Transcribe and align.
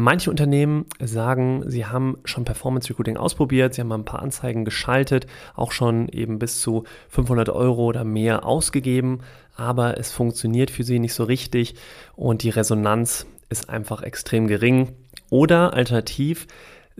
Manche 0.00 0.30
Unternehmen 0.30 0.84
sagen, 1.00 1.64
sie 1.66 1.84
haben 1.84 2.18
schon 2.24 2.44
Performance 2.44 2.88
Recruiting 2.88 3.16
ausprobiert, 3.16 3.74
sie 3.74 3.80
haben 3.80 3.90
ein 3.90 4.04
paar 4.04 4.22
Anzeigen 4.22 4.64
geschaltet, 4.64 5.26
auch 5.56 5.72
schon 5.72 6.08
eben 6.10 6.38
bis 6.38 6.60
zu 6.60 6.84
500 7.08 7.48
Euro 7.48 7.86
oder 7.86 8.04
mehr 8.04 8.46
ausgegeben, 8.46 9.22
aber 9.56 9.98
es 9.98 10.12
funktioniert 10.12 10.70
für 10.70 10.84
sie 10.84 11.00
nicht 11.00 11.14
so 11.14 11.24
richtig 11.24 11.74
und 12.14 12.44
die 12.44 12.50
Resonanz 12.50 13.26
ist 13.48 13.70
einfach 13.70 14.02
extrem 14.02 14.46
gering. 14.46 14.92
Oder 15.30 15.74
alternativ, 15.74 16.46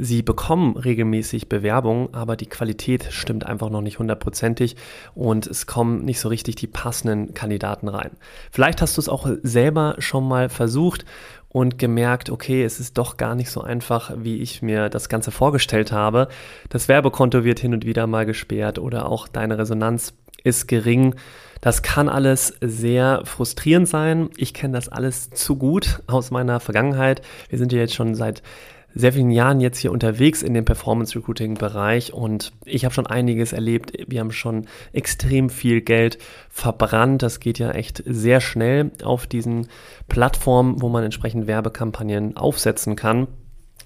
Sie 0.01 0.23
bekommen 0.23 0.77
regelmäßig 0.77 1.49
Bewerbungen, 1.49 2.15
aber 2.15 2.37
die 2.37 2.47
Qualität 2.47 3.09
stimmt 3.11 3.45
einfach 3.45 3.69
noch 3.69 3.81
nicht 3.81 3.99
hundertprozentig 3.99 4.77
und 5.17 5.49
es 5.49 5.67
kommen 5.67 6.05
nicht 6.05 6.21
so 6.21 6.29
richtig 6.29 6.55
die 6.55 6.69
passenden 6.69 7.35
Kandidaten 7.35 7.89
rein. 7.89 8.13
Vielleicht 8.53 8.81
hast 8.81 8.97
du 8.97 9.01
es 9.01 9.09
auch 9.09 9.29
selber 9.43 9.97
schon 9.99 10.29
mal 10.29 10.51
versucht 10.51 11.05
und 11.49 11.79
gemerkt, 11.79 12.31
okay, 12.31 12.63
es 12.63 12.79
ist 12.79 12.97
doch 12.97 13.17
gar 13.17 13.35
nicht 13.35 13.51
so 13.51 13.61
einfach, 13.61 14.13
wie 14.17 14.41
ich 14.41 14.63
mir 14.63 14.89
das 14.89 15.09
Ganze 15.09 15.33
vorgestellt 15.33 15.91
habe. 15.91 16.29
Das 16.69 16.87
Werbekonto 16.87 17.43
wird 17.43 17.59
hin 17.59 17.75
und 17.75 17.85
wieder 17.85 18.07
mal 18.07 18.25
gesperrt 18.25 18.79
oder 18.79 19.11
auch 19.11 19.27
deine 19.27 19.59
Resonanz 19.59 20.15
ist 20.45 20.69
gering. 20.69 21.17
Das 21.61 21.83
kann 21.83 22.09
alles 22.09 22.55
sehr 22.61 23.23
frustrierend 23.25 23.89
sein. 23.89 24.31
Ich 24.37 24.55
kenne 24.55 24.75
das 24.75 24.89
alles 24.89 25.31
zu 25.31 25.57
gut 25.57 26.05
aus 26.07 26.31
meiner 26.31 26.61
Vergangenheit. 26.61 27.21
Wir 27.49 27.59
sind 27.59 27.73
ja 27.73 27.81
jetzt 27.81 27.97
schon 27.97 28.15
seit 28.15 28.45
sehr 28.95 29.13
vielen 29.13 29.31
Jahren 29.31 29.61
jetzt 29.61 29.79
hier 29.79 29.93
unterwegs 29.93 30.43
in 30.43 30.55
dem 30.55 30.65
Performance 30.65 31.17
Recruiting 31.17 31.55
Bereich 31.55 32.13
und 32.13 32.53
ich 32.65 32.85
habe 32.85 32.95
schon 32.95 33.07
einiges 33.07 33.53
erlebt. 33.53 33.93
Wir 34.07 34.21
haben 34.21 34.33
schon 34.33 34.67
extrem 34.93 35.51
viel 35.51 35.83
Geld 35.83 36.19
verbrannt. 36.49 37.23
Das 37.23 37.41
geht 37.41 37.59
ja 37.59 37.71
echt 37.71 38.03
sehr 38.07 38.41
schnell 38.41 38.91
auf 39.05 39.27
diesen 39.27 39.69
Plattformen, 40.09 40.81
wo 40.81 40.89
man 40.89 41.05
entsprechend 41.05 41.47
Werbekampagnen 41.47 42.37
aufsetzen 42.37 42.97
kann. 42.97 43.29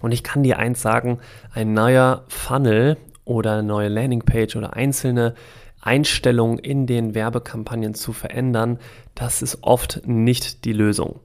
Und 0.00 0.12
ich 0.12 0.22
kann 0.22 0.42
dir 0.42 0.58
eins 0.58 0.82
sagen, 0.82 1.18
ein 1.52 1.74
neuer 1.74 2.24
Funnel 2.28 2.96
oder 3.24 3.52
eine 3.52 3.62
neue 3.62 3.88
Landingpage 3.88 4.56
oder 4.56 4.74
einzelne 4.74 5.34
Einstellungen 5.80 6.58
in 6.58 6.86
den 6.86 7.14
Werbekampagnen 7.14 7.94
zu 7.94 8.12
verändern, 8.12 8.78
das 9.14 9.42
ist 9.42 9.58
oft 9.62 10.02
nicht 10.06 10.64
die 10.64 10.72
Lösung. 10.72 11.20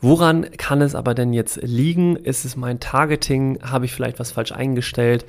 Woran 0.00 0.50
kann 0.56 0.80
es 0.80 0.94
aber 0.94 1.14
denn 1.14 1.32
jetzt 1.32 1.60
liegen? 1.62 2.16
Ist 2.16 2.44
es 2.44 2.56
mein 2.56 2.80
Targeting? 2.80 3.58
Habe 3.62 3.84
ich 3.84 3.92
vielleicht 3.92 4.18
was 4.18 4.30
falsch 4.30 4.52
eingestellt? 4.52 5.26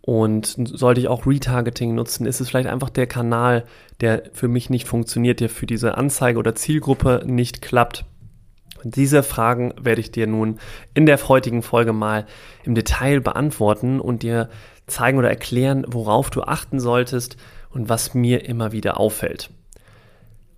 Und 0.00 0.54
sollte 0.56 1.00
ich 1.00 1.08
auch 1.08 1.26
Retargeting 1.26 1.94
nutzen? 1.94 2.26
Ist 2.26 2.40
es 2.40 2.48
vielleicht 2.48 2.68
einfach 2.68 2.90
der 2.90 3.06
Kanal, 3.06 3.64
der 4.00 4.22
für 4.32 4.48
mich 4.48 4.70
nicht 4.70 4.86
funktioniert, 4.86 5.40
der 5.40 5.48
für 5.48 5.66
diese 5.66 5.98
Anzeige 5.98 6.38
oder 6.38 6.54
Zielgruppe 6.54 7.24
nicht 7.26 7.60
klappt? 7.60 8.04
Diese 8.84 9.24
Fragen 9.24 9.74
werde 9.80 10.00
ich 10.00 10.12
dir 10.12 10.28
nun 10.28 10.60
in 10.94 11.06
der 11.06 11.18
heutigen 11.28 11.62
Folge 11.62 11.92
mal 11.92 12.24
im 12.62 12.76
Detail 12.76 13.20
beantworten 13.20 14.00
und 14.00 14.22
dir 14.22 14.48
zeigen 14.86 15.18
oder 15.18 15.28
erklären, 15.28 15.84
worauf 15.88 16.30
du 16.30 16.42
achten 16.42 16.78
solltest 16.78 17.36
und 17.70 17.88
was 17.88 18.14
mir 18.14 18.44
immer 18.44 18.70
wieder 18.70 19.00
auffällt. 19.00 19.50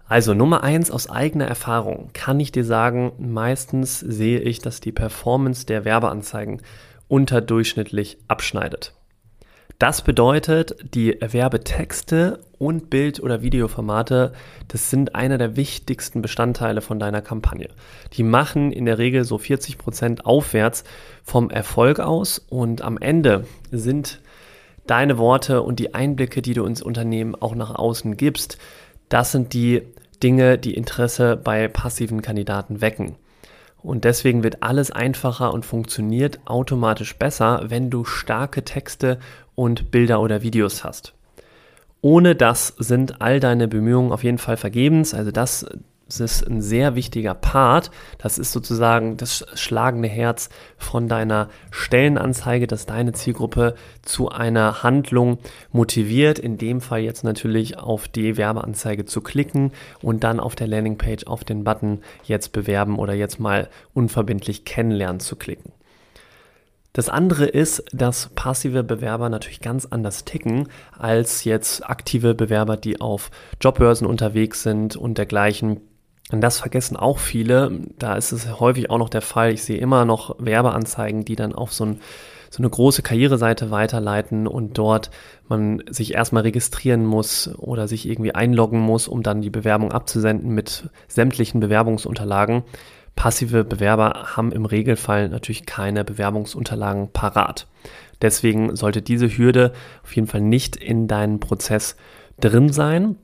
Also 0.09 0.33
Nummer 0.33 0.63
eins 0.63 0.91
aus 0.91 1.11
eigener 1.11 1.47
Erfahrung 1.47 2.11
kann 2.15 2.41
ich 2.41 2.51
dir 2.51 2.65
sagen, 2.65 3.13
meistens 3.19 4.01
sehe 4.01 4.41
ich, 4.41 4.59
dass 4.61 4.81
die 4.81 4.93
Performance 4.93 5.67
der 5.67 5.85
Werbeanzeigen 5.85 6.63
unterdurchschnittlich 7.09 8.17
abschneidet. 8.27 8.95
Das 9.79 10.03
bedeutet, 10.03 10.77
die 10.95 11.17
Werbetexte 11.21 12.41
und 12.59 12.91
Bild- 12.91 13.21
oder 13.21 13.43
Videoformate, 13.43 14.33
das 14.67 14.91
sind 14.91 15.15
einer 15.15 15.39
der 15.39 15.57
wichtigsten 15.57 16.21
Bestandteile 16.21 16.81
von 16.81 16.99
deiner 16.99 17.23
Kampagne. 17.23 17.69
Die 18.15 18.25
machen 18.25 18.73
in 18.73 18.87
der 18.87 18.99
Regel 18.99 19.25
so 19.25 19.39
40 19.39 19.79
Prozent 19.79 20.27
aufwärts 20.27 20.85
vom 21.23 21.51
Erfolg 21.51 22.01
aus 22.01 22.41
und 22.49 22.83
am 22.83 22.99
Ende 22.99 23.45
sind 23.71 24.21
deine 24.87 25.19
Worte 25.19 25.63
und 25.63 25.79
die 25.79 25.95
Einblicke, 25.95 26.43
die 26.43 26.55
du 26.55 26.65
ins 26.65 26.83
Unternehmen 26.83 27.37
auch 27.37 27.55
nach 27.55 27.75
außen 27.75 28.17
gibst, 28.17 28.59
das 29.09 29.33
sind 29.33 29.53
die 29.53 29.83
Dinge, 30.23 30.59
die 30.59 30.75
Interesse 30.75 31.37
bei 31.37 31.69
passiven 31.69 32.23
Kandidaten 32.23 32.81
wecken. 32.81 33.17
Und 33.83 34.05
deswegen 34.05 34.43
wird 34.43 34.63
alles 34.63 34.91
einfacher 34.91 35.53
und 35.53 35.65
funktioniert 35.65 36.41
automatisch 36.45 37.17
besser, 37.17 37.63
wenn 37.69 37.91
du 37.91 38.05
starke 38.05 38.65
Texte 38.65 39.19
und 39.55 39.91
Bilder 39.91 40.21
oder 40.21 40.43
Videos 40.43 40.85
hast. 40.85 41.15
Ohne 42.01 42.35
das 42.35 42.75
sind 42.79 43.21
all 43.21 43.41
deine 43.41 43.69
Bemühungen 43.69 44.13
auf 44.13 44.25
jeden 44.25 44.39
Fall 44.39 44.57
vergebens. 44.57 45.15
Also 45.15 45.31
das 45.31 45.67
das 46.09 46.21
ist 46.21 46.49
ein 46.49 46.63
sehr 46.63 46.95
wichtiger 46.95 47.35
Part. 47.35 47.91
Das 48.17 48.39
ist 48.39 48.53
sozusagen 48.53 49.19
das 49.19 49.45
schlagende 49.55 50.09
Herz 50.09 50.49
von 50.79 51.07
deiner 51.07 51.51
Stellenanzeige, 51.71 52.67
dass 52.67 52.87
deine 52.87 53.13
Zielgruppe 53.13 53.75
zu 54.03 54.31
einer 54.31 54.83
Handlung 54.83 55.39
motiviert. 55.71 56.39
In 56.39 56.57
dem 56.57 56.81
Fall 56.81 57.01
jetzt 57.01 57.25
natürlich 57.25 57.79
auf 57.79 58.09
die 58.09 58.39
Werbeanzeige 58.39 59.05
zu 59.05 59.21
klicken 59.21 59.73
und 60.01 60.25
dann 60.25 60.41
auf 60.41 60.57
der 60.57 60.67
Landingpage 60.67 61.27
auf 61.27 61.45
den 61.45 61.63
Button 61.63 62.01
jetzt 62.25 62.53
bewerben 62.53 62.99
oder 62.99 63.13
jetzt 63.13 63.39
mal 63.39 63.69
unverbindlich 63.93 64.65
kennenlernen 64.65 65.21
zu 65.21 65.37
klicken. 65.37 65.73
Das 66.95 67.09
andere 67.09 67.47
ist, 67.47 67.85
dass 67.93 68.31
passive 68.35 68.83
Bewerber 68.83 69.29
natürlich 69.29 69.61
ganz 69.61 69.87
anders 69.87 70.25
ticken 70.25 70.69
als 70.99 71.45
jetzt 71.45 71.89
aktive 71.89 72.35
Bewerber, 72.35 72.77
die 72.77 73.01
auf 73.01 73.31
Jobbörsen 73.61 74.07
unterwegs 74.07 74.63
sind 74.63 74.97
und 74.97 75.19
dergleichen. 75.19 75.81
Und 76.31 76.43
das 76.43 76.61
vergessen 76.61 76.97
auch 76.97 77.19
viele. 77.19 77.81
Da 77.99 78.15
ist 78.15 78.33
es 78.33 78.61
häufig 78.61 78.91
auch 78.91 78.99
noch 78.99 79.09
der 79.09 79.23
Fall. 79.23 79.53
Ich 79.53 79.63
sehe 79.63 79.79
immer 79.79 80.05
noch 80.05 80.37
Werbeanzeigen, 80.39 81.25
die 81.25 81.37
dann 81.37 81.55
auf 81.55 81.73
so, 81.73 81.87
ein, 81.87 82.01
so 82.51 82.59
eine 82.59 82.69
große 82.69 83.03
Karriereseite 83.03 83.71
weiterleiten 83.71 84.47
und 84.47 84.77
dort 84.77 85.11
man 85.49 85.83
sich 85.89 86.13
erstmal 86.15 86.43
registrieren 86.43 87.07
muss 87.07 87.51
oder 87.57 87.89
sich 87.89 88.07
irgendwie 88.07 88.35
einloggen 88.35 88.81
muss, 88.81 89.09
um 89.09 89.23
dann 89.23 89.41
die 89.41 89.51
Bewerbung 89.51 89.91
abzusenden 89.93 90.55
mit 90.55 90.91
sämtlichen 91.09 91.61
Bewerbungsunterlagen. 91.61 92.63
Passive 93.17 93.65
Bewerber 93.65 94.37
haben 94.37 94.53
im 94.53 94.67
Regelfall 94.67 95.29
natürlich 95.31 95.67
keine 95.67 96.05
Bewerbungsunterlagen 96.05 97.11
parat. 97.11 97.67
Deswegen 98.21 98.77
sollte 98.77 99.01
diese 99.01 99.29
Hürde 99.29 99.73
auf 100.05 100.15
jeden 100.15 100.29
Fall 100.29 100.43
nicht 100.43 100.77
in 100.77 101.09
deinem 101.09 101.41
Prozess 101.41 101.97
drin 102.39 102.71
sein. 102.71 103.17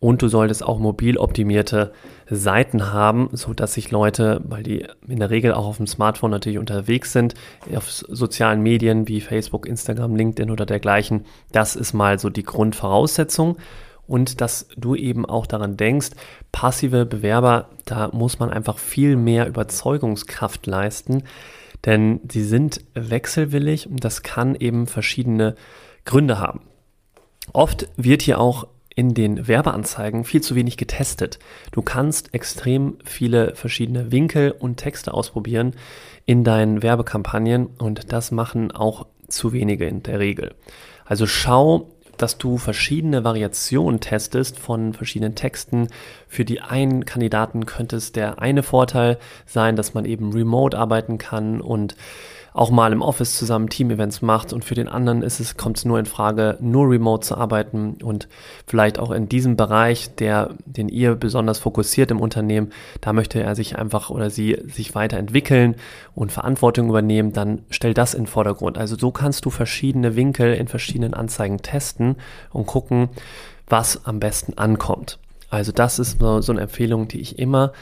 Und 0.00 0.20
du 0.20 0.28
solltest 0.28 0.64
auch 0.64 0.80
mobil 0.80 1.16
optimierte 1.16 1.92
Seiten 2.36 2.92
haben, 2.92 3.28
so 3.32 3.52
dass 3.52 3.74
sich 3.74 3.90
Leute, 3.90 4.40
weil 4.44 4.62
die 4.62 4.86
in 5.06 5.18
der 5.18 5.30
Regel 5.30 5.52
auch 5.52 5.66
auf 5.66 5.76
dem 5.76 5.86
Smartphone 5.86 6.30
natürlich 6.30 6.58
unterwegs 6.58 7.12
sind, 7.12 7.34
auf 7.74 7.90
sozialen 7.90 8.62
Medien 8.62 9.08
wie 9.08 9.20
Facebook, 9.20 9.66
Instagram, 9.66 10.16
LinkedIn 10.16 10.50
oder 10.50 10.66
dergleichen, 10.66 11.24
das 11.52 11.76
ist 11.76 11.92
mal 11.92 12.18
so 12.18 12.30
die 12.30 12.42
Grundvoraussetzung. 12.42 13.56
Und 14.06 14.40
dass 14.40 14.66
du 14.76 14.94
eben 14.94 15.24
auch 15.24 15.46
daran 15.46 15.76
denkst, 15.76 16.10
passive 16.50 17.06
Bewerber, 17.06 17.68
da 17.84 18.08
muss 18.12 18.38
man 18.38 18.50
einfach 18.50 18.78
viel 18.78 19.16
mehr 19.16 19.46
Überzeugungskraft 19.46 20.66
leisten, 20.66 21.22
denn 21.86 22.20
sie 22.30 22.42
sind 22.42 22.80
wechselwillig 22.94 23.88
und 23.88 24.04
das 24.04 24.22
kann 24.22 24.54
eben 24.54 24.86
verschiedene 24.86 25.54
Gründe 26.04 26.38
haben. 26.38 26.62
Oft 27.52 27.88
wird 27.96 28.22
hier 28.22 28.40
auch 28.40 28.66
in 28.94 29.14
den 29.14 29.48
Werbeanzeigen 29.48 30.24
viel 30.24 30.40
zu 30.40 30.54
wenig 30.54 30.76
getestet. 30.76 31.38
Du 31.70 31.82
kannst 31.82 32.34
extrem 32.34 32.98
viele 33.04 33.54
verschiedene 33.54 34.12
Winkel 34.12 34.52
und 34.52 34.76
Texte 34.76 35.14
ausprobieren 35.14 35.74
in 36.26 36.44
deinen 36.44 36.82
Werbekampagnen 36.82 37.66
und 37.78 38.12
das 38.12 38.30
machen 38.30 38.70
auch 38.70 39.06
zu 39.28 39.52
wenige 39.52 39.86
in 39.86 40.02
der 40.02 40.18
Regel. 40.18 40.54
Also 41.04 41.26
schau, 41.26 41.90
dass 42.16 42.38
du 42.38 42.58
verschiedene 42.58 43.24
Variationen 43.24 44.00
testest 44.00 44.58
von 44.58 44.92
verschiedenen 44.92 45.34
Texten. 45.34 45.88
Für 46.28 46.44
die 46.44 46.60
einen 46.60 47.04
Kandidaten 47.04 47.66
könnte 47.66 47.96
es 47.96 48.12
der 48.12 48.40
eine 48.40 48.62
Vorteil 48.62 49.18
sein, 49.46 49.76
dass 49.76 49.94
man 49.94 50.04
eben 50.04 50.32
remote 50.32 50.78
arbeiten 50.78 51.18
kann 51.18 51.60
und 51.60 51.96
auch 52.54 52.70
mal 52.70 52.92
im 52.92 53.02
Office 53.02 53.38
zusammen 53.38 53.68
Team-Events 53.68 54.20
macht 54.22 54.52
und 54.52 54.64
für 54.64 54.74
den 54.74 54.88
anderen 54.88 55.22
ist 55.22 55.40
es, 55.40 55.56
kommt 55.56 55.78
es 55.78 55.84
nur 55.84 55.98
in 55.98 56.06
Frage, 56.06 56.58
nur 56.60 56.90
remote 56.90 57.26
zu 57.26 57.36
arbeiten 57.36 57.96
und 58.02 58.28
vielleicht 58.66 58.98
auch 58.98 59.10
in 59.10 59.28
diesem 59.28 59.56
Bereich, 59.56 60.14
der, 60.16 60.50
den 60.66 60.88
ihr 60.88 61.14
besonders 61.14 61.58
fokussiert 61.58 62.10
im 62.10 62.20
Unternehmen, 62.20 62.70
da 63.00 63.12
möchte 63.12 63.42
er 63.42 63.54
sich 63.54 63.76
einfach 63.78 64.10
oder 64.10 64.28
sie 64.28 64.58
sich 64.66 64.94
weiterentwickeln 64.94 65.76
und 66.14 66.32
Verantwortung 66.32 66.88
übernehmen, 66.88 67.32
dann 67.32 67.62
stell 67.70 67.94
das 67.94 68.14
in 68.14 68.22
den 68.22 68.26
Vordergrund. 68.28 68.78
Also 68.78 68.96
so 68.98 69.10
kannst 69.10 69.44
du 69.44 69.50
verschiedene 69.50 70.16
Winkel 70.16 70.54
in 70.54 70.68
verschiedenen 70.68 71.14
Anzeigen 71.14 71.62
testen 71.62 72.16
und 72.50 72.66
gucken, 72.66 73.08
was 73.66 74.04
am 74.04 74.20
besten 74.20 74.58
ankommt. 74.58 75.18
Also 75.50 75.72
das 75.72 75.98
ist 75.98 76.20
so, 76.20 76.40
so 76.40 76.52
eine 76.52 76.62
Empfehlung, 76.62 77.08
die 77.08 77.20
ich 77.20 77.38
immer 77.38 77.72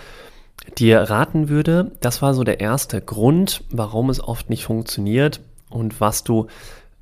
dir 0.79 1.01
raten 1.01 1.49
würde. 1.49 1.93
Das 2.01 2.23
war 2.23 2.35
so 2.35 2.45
der 2.45 2.61
erste 2.61 3.01
Grund, 3.01 3.65
warum 3.71 4.11
es 4.11 4.23
oft 4.23 4.51
nicht 4.51 4.65
funktioniert 4.65 5.41
und 5.69 6.01
was 6.01 6.25
du 6.25 6.47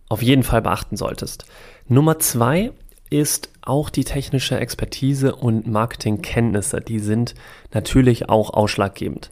auf 0.08 0.22
jeden 0.22 0.42
Fall 0.42 0.62
beachten 0.62 0.96
solltest. 0.96 1.44
Nummer 1.86 2.19
zwei 2.19 2.72
ist 3.10 3.50
auch 3.62 3.90
die 3.90 4.04
technische 4.04 4.58
Expertise 4.58 5.34
und 5.34 5.66
Marketingkenntnisse. 5.66 6.81
Die 6.81 6.98
sind 6.98 7.34
natürlich 7.72 8.28
auch 8.28 8.50
ausschlaggebend. 8.50 9.31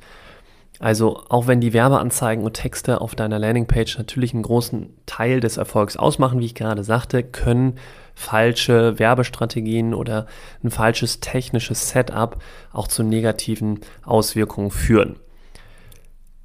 Also 0.79 1.23
auch 1.29 1.47
wenn 1.47 1.61
die 1.61 1.73
Werbeanzeigen 1.73 2.45
und 2.45 2.55
Texte 2.55 3.01
auf 3.01 3.15
deiner 3.15 3.39
Landingpage 3.39 3.97
natürlich 3.99 4.35
einen 4.35 4.43
großen 4.43 4.95
Teil 5.07 5.41
des 5.41 5.57
Erfolgs 5.57 5.97
ausmachen, 5.97 6.41
wie 6.41 6.47
ich 6.47 6.55
gerade 6.55 6.85
sagte, 6.85 7.23
können 7.23 7.79
falsche 8.15 8.99
Werbestrategien 8.99 9.95
oder 9.95 10.27
ein 10.63 10.71
falsches 10.71 11.21
technisches 11.21 11.91
Setup 11.91 12.43
auch 12.73 12.89
zu 12.89 13.03
negativen 13.03 13.81
Auswirkungen 14.05 14.71
führen. 14.71 15.17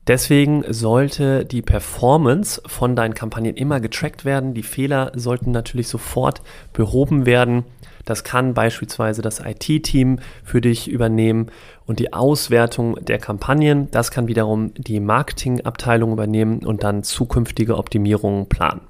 Deswegen 0.08 0.64
sollte 0.68 1.46
die 1.46 1.62
Performance 1.62 2.62
von 2.66 2.96
deinen 2.96 3.14
Kampagnen 3.14 3.56
immer 3.56 3.80
getrackt 3.80 4.26
werden. 4.26 4.56
Die 4.56 4.64
Fehler 4.64 5.12
sollten 5.16 5.52
natürlich 5.52 5.88
sofort 5.88 6.42
behoben 6.74 7.28
werden. 7.28 7.66
Das 8.06 8.24
kann 8.24 8.56
beispielsweise 8.56 9.22
das 9.22 9.40
IT-Team 9.40 10.20
für 10.44 10.60
dich 10.60 10.90
übernehmen 10.90 11.52
und 11.86 12.00
die 12.00 12.14
Auswertung 12.14 12.96
der 12.96 13.20
Kampagnen, 13.20 13.92
das 13.92 14.10
kann 14.10 14.28
wiederum 14.28 14.74
die 14.76 15.00
Marketingabteilung 15.00 16.12
übernehmen 16.14 16.66
und 16.66 16.84
dann 16.84 17.04
zukünftige 17.04 17.78
Optimierungen 17.78 18.50
planen. 18.50 18.82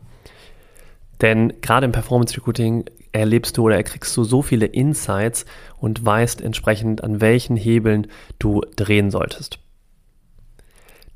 Denn 1.19 1.53
gerade 1.61 1.85
im 1.85 1.91
Performance 1.91 2.35
Recruiting 2.37 2.85
erlebst 3.11 3.57
du 3.57 3.63
oder 3.63 3.75
erkriegst 3.75 4.15
du 4.15 4.23
so 4.23 4.41
viele 4.41 4.65
Insights 4.65 5.45
und 5.77 6.03
weißt 6.05 6.41
entsprechend, 6.41 7.03
an 7.03 7.19
welchen 7.19 7.57
Hebeln 7.57 8.07
du 8.39 8.61
drehen 8.75 9.11
solltest. 9.11 9.59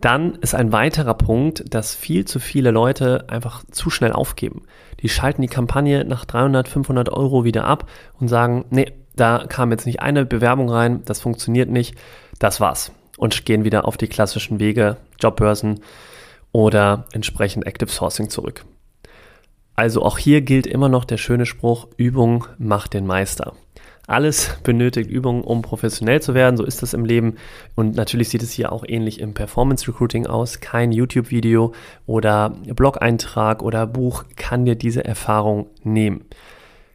Dann 0.05 0.35
ist 0.35 0.53
ein 0.53 0.71
weiterer 0.71 1.15
Punkt, 1.15 1.73
dass 1.73 1.95
viel 1.95 2.25
zu 2.25 2.39
viele 2.39 2.69
Leute 2.69 3.25
einfach 3.27 3.63
zu 3.71 3.89
schnell 3.89 4.13
aufgeben. 4.13 4.61
Die 4.99 5.09
schalten 5.09 5.41
die 5.41 5.47
Kampagne 5.47 6.05
nach 6.05 6.25
300, 6.25 6.67
500 6.67 7.09
Euro 7.09 7.43
wieder 7.43 7.63
ab 7.65 7.89
und 8.19 8.27
sagen, 8.27 8.65
nee, 8.69 8.91
da 9.15 9.45
kam 9.49 9.71
jetzt 9.71 9.87
nicht 9.87 10.03
eine 10.03 10.23
Bewerbung 10.23 10.69
rein, 10.69 11.01
das 11.05 11.21
funktioniert 11.21 11.71
nicht, 11.71 11.95
das 12.37 12.61
war's. 12.61 12.91
Und 13.17 13.47
gehen 13.47 13.65
wieder 13.65 13.87
auf 13.87 13.97
die 13.97 14.07
klassischen 14.07 14.59
Wege, 14.59 14.97
Jobbörsen 15.19 15.79
oder 16.51 17.05
entsprechend 17.11 17.65
Active 17.65 17.89
Sourcing 17.89 18.29
zurück. 18.29 18.63
Also 19.73 20.03
auch 20.03 20.19
hier 20.19 20.41
gilt 20.41 20.67
immer 20.67 20.87
noch 20.87 21.05
der 21.05 21.17
schöne 21.17 21.47
Spruch, 21.47 21.87
Übung 21.97 22.45
macht 22.59 22.93
den 22.93 23.07
Meister. 23.07 23.53
Alles 24.07 24.57
benötigt 24.63 25.09
Übung, 25.09 25.43
um 25.43 25.61
professionell 25.63 26.21
zu 26.21 26.35
werden. 26.35 26.57
So 26.57 26.63
ist 26.63 26.83
es 26.83 26.93
im 26.93 27.05
Leben. 27.05 27.35
Und 27.75 27.95
natürlich 27.95 28.29
sieht 28.29 28.43
es 28.43 28.51
hier 28.51 28.71
auch 28.71 28.83
ähnlich 28.87 29.19
im 29.19 29.33
Performance 29.33 29.87
Recruiting 29.87 30.27
aus. 30.27 30.59
Kein 30.59 30.91
YouTube-Video 30.91 31.73
oder 32.05 32.51
Blog-Eintrag 32.51 33.63
oder 33.63 33.87
Buch 33.87 34.25
kann 34.35 34.65
dir 34.65 34.75
diese 34.75 35.03
Erfahrung 35.03 35.67
nehmen. 35.83 36.25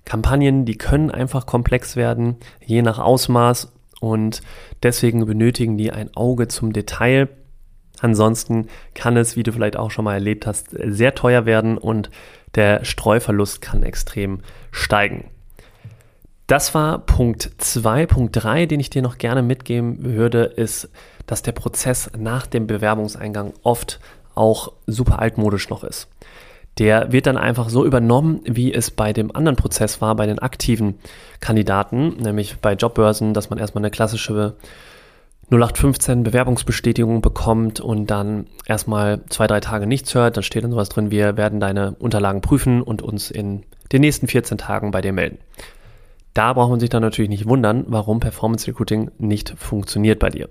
Kampagnen, 0.05 0.65
die 0.65 0.79
können 0.79 1.11
einfach 1.11 1.47
komplex 1.47 1.97
werden, 1.97 2.37
je 2.65 2.83
nach 2.83 2.99
Ausmaß. 2.99 3.73
Und 4.01 4.41
deswegen 4.83 5.27
benötigen 5.27 5.77
die 5.77 5.93
ein 5.93 6.15
Auge 6.17 6.49
zum 6.49 6.73
Detail. 6.73 7.29
Ansonsten 8.01 8.69
kann 8.95 9.17
es, 9.17 9.37
wie 9.37 9.43
du 9.43 9.53
vielleicht 9.53 9.77
auch 9.77 9.91
schon 9.91 10.05
mal 10.05 10.15
erlebt 10.15 10.47
hast, 10.47 10.71
sehr 10.71 11.15
teuer 11.15 11.45
werden 11.45 11.77
und 11.77 12.11
der 12.55 12.85
Streuverlust 12.85 13.61
kann 13.61 13.83
extrem 13.83 14.41
steigen. 14.71 15.31
Das 16.51 16.75
war 16.75 16.99
Punkt 16.99 17.49
2. 17.59 18.07
Punkt 18.07 18.33
3, 18.43 18.67
den 18.67 18.81
ich 18.81 18.91
dir 18.91 19.03
noch 19.03 19.19
gerne 19.19 19.41
mitgeben 19.41 19.99
würde, 20.03 20.43
ist, 20.43 20.89
dass 21.29 21.43
der 21.43 21.53
Prozess 21.53 22.11
nach 22.19 22.49
dem 22.49 22.67
Bewerbungseingang 22.67 23.53
oft 23.63 24.01
auch 24.35 24.73
super 24.89 25.21
altmodisch 25.21 25.69
noch 25.69 25.85
ist. 25.85 26.09
Der 26.81 27.13
wird 27.13 27.29
dann 27.29 27.37
einfach 27.37 27.69
so 27.69 27.85
übernommen, 27.85 28.41
wie 28.47 28.75
es 28.75 28.91
bei 28.91 29.13
dem 29.13 29.33
anderen 29.37 29.55
Prozess 29.55 30.01
war, 30.01 30.17
bei 30.17 30.27
den 30.27 30.41
aktiven 30.41 30.99
Kandidaten, 31.39 32.17
nämlich 32.17 32.57
bei 32.57 32.73
Jobbörsen, 32.73 33.33
dass 33.33 33.49
man 33.49 33.61
erstmal 33.61 33.83
eine 33.85 33.93
klassische 33.93 34.57
0815 35.53 36.25
Bewerbungsbestätigung 36.25 37.21
bekommt 37.21 37.79
und 37.79 38.11
dann 38.11 38.49
erstmal 38.67 39.21
zwei, 39.29 39.47
drei 39.47 39.61
Tage 39.61 39.87
nichts 39.87 40.17
hört, 40.17 40.37
dann 40.37 40.43
steht 40.43 40.65
dann 40.65 40.73
sowas 40.73 40.89
drin, 40.89 41.13
wir 41.13 41.37
werden 41.37 41.61
deine 41.61 41.95
Unterlagen 42.01 42.41
prüfen 42.41 42.83
und 42.83 43.03
uns 43.03 43.31
in 43.31 43.63
den 43.93 44.01
nächsten 44.01 44.27
14 44.27 44.59
Tagen 44.59 44.91
bei 44.91 45.01
dir 45.01 45.13
melden. 45.13 45.39
Da 46.41 46.55
braucht 46.55 46.71
man 46.71 46.81
sich 46.81 46.89
dann 46.89 47.03
natürlich 47.03 47.29
nicht 47.29 47.47
wundern, 47.47 47.85
warum 47.89 48.19
Performance 48.19 48.67
Recruiting 48.67 49.11
nicht 49.19 49.53
funktioniert 49.59 50.19
bei 50.19 50.31
dir. 50.31 50.49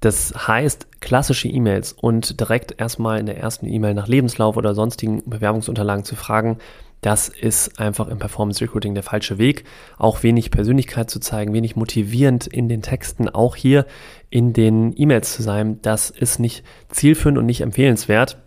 Das 0.00 0.32
heißt, 0.48 1.02
klassische 1.02 1.46
E-Mails 1.46 1.92
und 1.92 2.40
direkt 2.40 2.80
erstmal 2.80 3.20
in 3.20 3.26
der 3.26 3.36
ersten 3.36 3.66
E-Mail 3.66 3.92
nach 3.92 4.08
Lebenslauf 4.08 4.56
oder 4.56 4.74
sonstigen 4.74 5.22
Bewerbungsunterlagen 5.28 6.04
zu 6.04 6.16
fragen, 6.16 6.56
das 7.02 7.28
ist 7.28 7.78
einfach 7.78 8.08
im 8.08 8.18
Performance 8.18 8.62
Recruiting 8.64 8.94
der 8.94 9.02
falsche 9.02 9.36
Weg. 9.36 9.64
Auch 9.98 10.22
wenig 10.22 10.50
Persönlichkeit 10.50 11.10
zu 11.10 11.20
zeigen, 11.20 11.52
wenig 11.52 11.76
motivierend 11.76 12.46
in 12.46 12.70
den 12.70 12.80
Texten, 12.80 13.28
auch 13.28 13.56
hier 13.56 13.84
in 14.30 14.54
den 14.54 14.94
E-Mails 14.96 15.34
zu 15.34 15.42
sein, 15.42 15.82
das 15.82 16.08
ist 16.08 16.38
nicht 16.38 16.64
zielführend 16.88 17.36
und 17.36 17.44
nicht 17.44 17.60
empfehlenswert. 17.60 18.38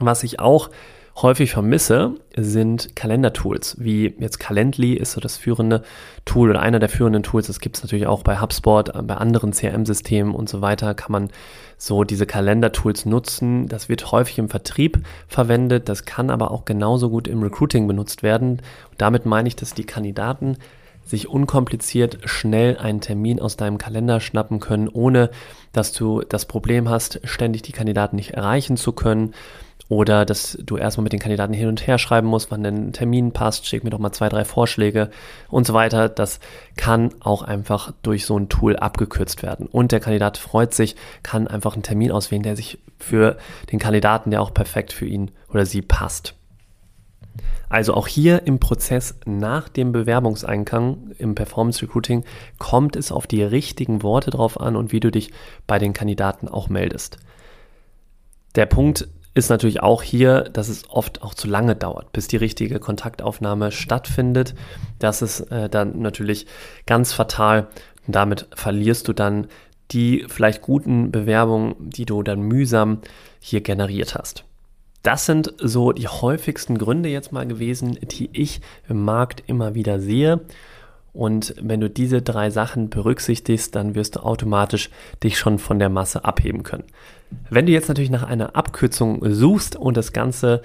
Was 0.00 0.24
ich 0.24 0.40
auch 0.40 0.70
häufig 1.22 1.50
vermisse, 1.50 2.14
sind 2.36 2.94
Kalendertools, 2.94 3.76
wie 3.78 4.14
jetzt 4.18 4.38
Calendly 4.38 4.94
ist 4.94 5.12
so 5.12 5.20
das 5.20 5.36
führende 5.36 5.82
Tool 6.24 6.50
oder 6.50 6.60
einer 6.60 6.78
der 6.78 6.88
führenden 6.88 7.22
Tools. 7.22 7.48
Das 7.48 7.60
gibt 7.60 7.76
es 7.76 7.82
natürlich 7.82 8.06
auch 8.06 8.22
bei 8.22 8.40
HubSpot, 8.40 8.94
äh, 8.94 9.02
bei 9.02 9.14
anderen 9.14 9.52
CRM-Systemen 9.52 10.34
und 10.34 10.48
so 10.48 10.60
weiter 10.60 10.94
kann 10.94 11.12
man 11.12 11.30
so 11.76 12.04
diese 12.04 12.26
Kalendertools 12.26 13.06
nutzen. 13.06 13.66
Das 13.68 13.88
wird 13.88 14.12
häufig 14.12 14.38
im 14.38 14.48
Vertrieb 14.48 15.00
verwendet, 15.26 15.88
das 15.88 16.04
kann 16.04 16.30
aber 16.30 16.50
auch 16.50 16.64
genauso 16.64 17.10
gut 17.10 17.26
im 17.26 17.42
Recruiting 17.42 17.86
benutzt 17.86 18.22
werden. 18.22 18.62
Und 18.90 18.98
damit 18.98 19.26
meine 19.26 19.48
ich, 19.48 19.56
dass 19.56 19.74
die 19.74 19.84
Kandidaten 19.84 20.56
sich 21.04 21.28
unkompliziert 21.28 22.18
schnell 22.26 22.76
einen 22.76 23.00
Termin 23.00 23.40
aus 23.40 23.56
deinem 23.56 23.78
Kalender 23.78 24.20
schnappen 24.20 24.60
können, 24.60 24.88
ohne 24.88 25.30
dass 25.72 25.92
du 25.92 26.20
das 26.20 26.44
Problem 26.44 26.88
hast, 26.88 27.20
ständig 27.24 27.62
die 27.62 27.72
Kandidaten 27.72 28.16
nicht 28.16 28.32
erreichen 28.32 28.76
zu 28.76 28.92
können 28.92 29.32
oder 29.88 30.26
dass 30.26 30.58
du 30.62 30.76
erstmal 30.76 31.04
mit 31.04 31.12
den 31.12 31.20
Kandidaten 31.20 31.54
hin 31.54 31.68
und 31.68 31.86
her 31.86 31.96
schreiben 31.98 32.28
musst, 32.28 32.50
wann 32.50 32.62
denn 32.62 32.88
ein 32.88 32.92
Termin 32.92 33.32
passt, 33.32 33.66
schick 33.66 33.84
mir 33.84 33.90
doch 33.90 33.98
mal 33.98 34.12
zwei, 34.12 34.28
drei 34.28 34.44
Vorschläge 34.44 35.10
und 35.48 35.66
so 35.66 35.72
weiter. 35.72 36.10
Das 36.10 36.40
kann 36.76 37.14
auch 37.20 37.42
einfach 37.42 37.92
durch 38.02 38.26
so 38.26 38.38
ein 38.38 38.50
Tool 38.50 38.76
abgekürzt 38.76 39.42
werden. 39.42 39.66
Und 39.66 39.92
der 39.92 40.00
Kandidat 40.00 40.36
freut 40.36 40.74
sich, 40.74 40.94
kann 41.22 41.48
einfach 41.48 41.72
einen 41.72 41.82
Termin 41.82 42.12
auswählen, 42.12 42.42
der 42.42 42.56
sich 42.56 42.78
für 42.98 43.38
den 43.72 43.78
Kandidaten, 43.78 44.30
der 44.30 44.42
auch 44.42 44.52
perfekt 44.52 44.92
für 44.92 45.06
ihn 45.06 45.30
oder 45.48 45.64
sie 45.64 45.80
passt. 45.80 46.34
Also 47.70 47.94
auch 47.94 48.06
hier 48.06 48.46
im 48.46 48.60
Prozess 48.60 49.14
nach 49.26 49.68
dem 49.68 49.92
Bewerbungseingang 49.92 51.12
im 51.18 51.34
Performance 51.34 51.82
Recruiting 51.82 52.24
kommt 52.58 52.96
es 52.96 53.12
auf 53.12 53.26
die 53.26 53.42
richtigen 53.42 54.02
Worte 54.02 54.30
drauf 54.30 54.60
an 54.60 54.76
und 54.76 54.92
wie 54.92 55.00
du 55.00 55.10
dich 55.10 55.30
bei 55.66 55.78
den 55.78 55.92
Kandidaten 55.92 56.48
auch 56.48 56.68
meldest. 56.68 57.18
Der 58.54 58.66
Punkt 58.66 59.08
ist 59.38 59.48
natürlich 59.48 59.82
auch 59.82 60.02
hier, 60.02 60.42
dass 60.52 60.68
es 60.68 60.90
oft 60.90 61.22
auch 61.22 61.32
zu 61.32 61.48
lange 61.48 61.76
dauert, 61.76 62.12
bis 62.12 62.28
die 62.28 62.36
richtige 62.36 62.80
Kontaktaufnahme 62.80 63.72
stattfindet. 63.72 64.54
Das 64.98 65.22
ist 65.22 65.40
äh, 65.52 65.68
dann 65.68 66.00
natürlich 66.00 66.46
ganz 66.86 67.12
fatal. 67.12 67.68
Und 68.06 68.16
damit 68.16 68.48
verlierst 68.54 69.08
du 69.08 69.12
dann 69.12 69.46
die 69.90 70.26
vielleicht 70.28 70.60
guten 70.60 71.10
Bewerbungen, 71.10 71.74
die 71.78 72.04
du 72.04 72.22
dann 72.22 72.40
mühsam 72.40 72.98
hier 73.40 73.62
generiert 73.62 74.14
hast. 74.14 74.44
Das 75.02 75.24
sind 75.24 75.54
so 75.58 75.92
die 75.92 76.08
häufigsten 76.08 76.76
Gründe 76.76 77.08
jetzt 77.08 77.32
mal 77.32 77.46
gewesen, 77.46 77.98
die 78.02 78.28
ich 78.32 78.60
im 78.88 79.04
Markt 79.04 79.44
immer 79.46 79.74
wieder 79.74 80.00
sehe. 80.00 80.40
Und 81.18 81.52
wenn 81.60 81.80
du 81.80 81.90
diese 81.90 82.22
drei 82.22 82.48
Sachen 82.48 82.90
berücksichtigst, 82.90 83.74
dann 83.74 83.96
wirst 83.96 84.14
du 84.14 84.20
automatisch 84.20 84.88
dich 85.24 85.36
schon 85.36 85.58
von 85.58 85.80
der 85.80 85.88
Masse 85.88 86.24
abheben 86.24 86.62
können. 86.62 86.84
Wenn 87.50 87.66
du 87.66 87.72
jetzt 87.72 87.88
natürlich 87.88 88.12
nach 88.12 88.22
einer 88.22 88.54
Abkürzung 88.54 89.20
suchst 89.28 89.74
und 89.74 89.96
das 89.96 90.12
Ganze 90.12 90.62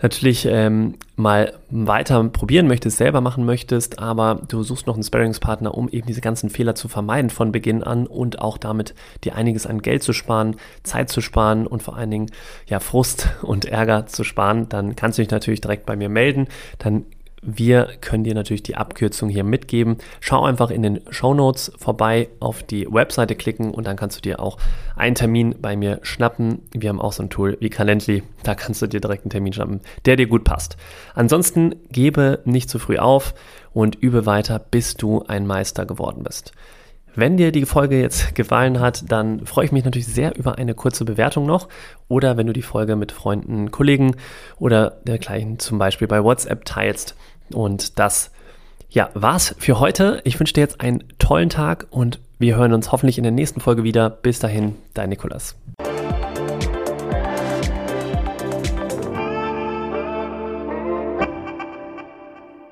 natürlich 0.00 0.46
ähm, 0.46 0.94
mal 1.16 1.54
weiter 1.68 2.22
probieren 2.28 2.68
möchtest, 2.68 2.98
selber 2.98 3.20
machen 3.20 3.44
möchtest, 3.44 3.98
aber 3.98 4.40
du 4.46 4.62
suchst 4.62 4.86
noch 4.86 4.94
einen 4.94 5.02
Sparringspartner, 5.02 5.74
um 5.74 5.88
eben 5.88 6.06
diese 6.06 6.20
ganzen 6.20 6.48
Fehler 6.48 6.76
zu 6.76 6.86
vermeiden 6.86 7.30
von 7.30 7.50
Beginn 7.50 7.82
an 7.82 8.06
und 8.06 8.38
auch 8.38 8.58
damit 8.58 8.94
dir 9.24 9.34
einiges 9.34 9.66
an 9.66 9.82
Geld 9.82 10.04
zu 10.04 10.12
sparen, 10.12 10.54
Zeit 10.84 11.08
zu 11.08 11.20
sparen 11.20 11.66
und 11.66 11.82
vor 11.82 11.96
allen 11.96 12.10
Dingen 12.12 12.30
ja 12.66 12.78
Frust 12.78 13.30
und 13.42 13.64
Ärger 13.64 14.06
zu 14.06 14.22
sparen, 14.22 14.68
dann 14.68 14.94
kannst 14.94 15.18
du 15.18 15.22
dich 15.22 15.32
natürlich 15.32 15.60
direkt 15.60 15.86
bei 15.86 15.96
mir 15.96 16.08
melden. 16.08 16.46
Dann 16.78 17.04
wir 17.44 17.88
können 18.00 18.22
dir 18.22 18.34
natürlich 18.34 18.62
die 18.62 18.76
Abkürzung 18.76 19.28
hier 19.28 19.42
mitgeben. 19.42 19.98
Schau 20.20 20.44
einfach 20.44 20.70
in 20.70 20.82
den 20.82 21.00
Show 21.10 21.34
Notes 21.34 21.72
vorbei, 21.76 22.28
auf 22.38 22.62
die 22.62 22.86
Webseite 22.88 23.34
klicken 23.34 23.72
und 23.72 23.86
dann 23.86 23.96
kannst 23.96 24.16
du 24.16 24.20
dir 24.20 24.38
auch 24.38 24.58
einen 24.94 25.16
Termin 25.16 25.56
bei 25.60 25.74
mir 25.74 25.98
schnappen. 26.02 26.62
Wir 26.72 26.88
haben 26.88 27.00
auch 27.00 27.12
so 27.12 27.24
ein 27.24 27.30
Tool 27.30 27.56
wie 27.60 27.68
Calendly, 27.68 28.22
da 28.44 28.54
kannst 28.54 28.80
du 28.80 28.86
dir 28.86 29.00
direkt 29.00 29.24
einen 29.24 29.30
Termin 29.30 29.52
schnappen, 29.52 29.80
der 30.04 30.14
dir 30.14 30.28
gut 30.28 30.44
passt. 30.44 30.76
Ansonsten 31.14 31.74
gebe 31.90 32.38
nicht 32.44 32.70
zu 32.70 32.78
früh 32.78 32.98
auf 32.98 33.34
und 33.72 33.96
übe 33.96 34.24
weiter, 34.24 34.60
bis 34.60 34.94
du 34.94 35.24
ein 35.26 35.44
Meister 35.44 35.84
geworden 35.84 36.22
bist. 36.22 36.52
Wenn 37.14 37.36
dir 37.36 37.52
die 37.52 37.66
Folge 37.66 38.00
jetzt 38.00 38.34
gefallen 38.34 38.80
hat, 38.80 39.10
dann 39.10 39.44
freue 39.44 39.66
ich 39.66 39.72
mich 39.72 39.84
natürlich 39.84 40.06
sehr 40.06 40.36
über 40.36 40.56
eine 40.56 40.74
kurze 40.74 41.04
Bewertung 41.04 41.44
noch 41.44 41.68
oder 42.08 42.36
wenn 42.36 42.46
du 42.46 42.54
die 42.54 42.62
Folge 42.62 42.96
mit 42.96 43.12
Freunden, 43.12 43.70
Kollegen 43.70 44.16
oder 44.58 44.98
dergleichen 45.04 45.58
zum 45.58 45.78
Beispiel 45.78 46.08
bei 46.08 46.24
WhatsApp 46.24 46.64
teilst. 46.64 47.14
Und 47.52 47.98
das 47.98 48.30
ja, 48.88 49.10
war's 49.14 49.54
für 49.58 49.78
heute. 49.78 50.20
Ich 50.24 50.38
wünsche 50.38 50.54
dir 50.54 50.62
jetzt 50.62 50.80
einen 50.80 51.04
tollen 51.18 51.50
Tag 51.50 51.86
und 51.90 52.18
wir 52.38 52.56
hören 52.56 52.72
uns 52.72 52.92
hoffentlich 52.92 53.18
in 53.18 53.24
der 53.24 53.32
nächsten 53.32 53.60
Folge 53.60 53.84
wieder. 53.84 54.08
Bis 54.08 54.38
dahin, 54.38 54.76
dein 54.94 55.10
Nikolas. 55.10 55.56